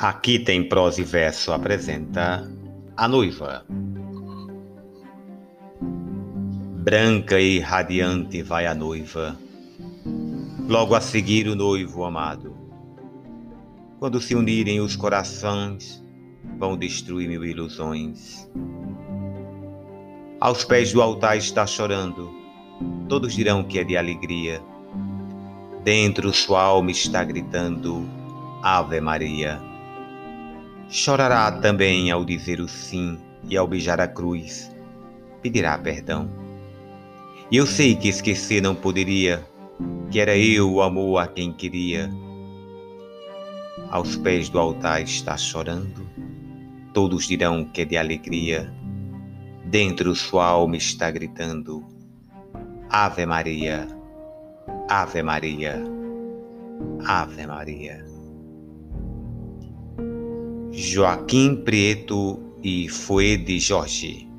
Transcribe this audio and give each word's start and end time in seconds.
Aqui 0.00 0.38
tem 0.38 0.66
prosa 0.66 1.02
e 1.02 1.04
verso 1.04 1.52
apresenta 1.52 2.50
a 2.96 3.06
noiva. 3.06 3.66
Branca 6.82 7.38
e 7.38 7.58
radiante 7.58 8.42
vai 8.42 8.66
a 8.66 8.74
noiva, 8.74 9.36
logo 10.66 10.94
a 10.94 11.02
seguir 11.02 11.46
o 11.48 11.54
noivo 11.54 12.02
amado. 12.02 12.56
Quando 13.98 14.22
se 14.22 14.34
unirem 14.34 14.80
os 14.80 14.96
corações, 14.96 16.02
vão 16.58 16.78
destruir 16.78 17.28
mil 17.28 17.44
ilusões. 17.44 18.50
Aos 20.40 20.64
pés 20.64 20.94
do 20.94 21.02
altar 21.02 21.36
está 21.36 21.66
chorando, 21.66 22.32
todos 23.06 23.34
dirão 23.34 23.62
que 23.62 23.78
é 23.78 23.84
de 23.84 23.98
alegria. 23.98 24.62
Dentro 25.84 26.32
sua 26.32 26.62
alma 26.62 26.90
está 26.90 27.22
gritando 27.22 28.08
Ave 28.62 28.98
Maria. 29.02 29.69
Chorará 30.92 31.52
também 31.52 32.10
ao 32.10 32.24
dizer 32.24 32.60
o 32.60 32.66
sim 32.66 33.16
e 33.48 33.56
ao 33.56 33.68
beijar 33.68 34.00
a 34.00 34.08
cruz, 34.08 34.74
pedirá 35.40 35.78
perdão. 35.78 36.28
E 37.48 37.56
eu 37.56 37.64
sei 37.64 37.94
que 37.94 38.08
esquecer 38.08 38.60
não 38.60 38.74
poderia, 38.74 39.40
que 40.10 40.18
era 40.18 40.36
eu 40.36 40.68
o 40.68 40.82
amor 40.82 41.18
a 41.18 41.28
quem 41.28 41.52
queria. 41.52 42.10
Aos 43.88 44.16
pés 44.16 44.48
do 44.48 44.58
altar 44.58 45.00
está 45.00 45.36
chorando, 45.36 46.10
todos 46.92 47.28
dirão 47.28 47.64
que 47.64 47.82
é 47.82 47.84
de 47.84 47.96
alegria. 47.96 48.74
Dentro 49.66 50.12
sua 50.16 50.44
alma 50.44 50.76
está 50.76 51.08
gritando: 51.08 51.84
Ave 52.88 53.24
Maria, 53.26 53.86
Ave 54.88 55.22
Maria, 55.22 55.80
Ave 57.06 57.46
Maria. 57.46 58.19
Joaquim 60.80 61.62
Prieto 61.62 62.56
e 62.62 62.88
Fuede 62.88 63.58
Jorge. 63.60 64.29